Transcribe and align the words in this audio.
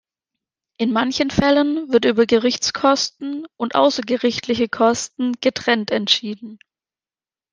In 0.77 0.91
manchen 0.93 1.29
Fällen 1.29 1.91
wird 1.93 2.05
über 2.05 2.25
Gerichtskosten 2.25 3.45
und 3.55 3.75
außergerichtliche 3.75 4.67
Kosten 4.67 5.33
getrennt 5.41 5.91
entschieden. 5.91 6.57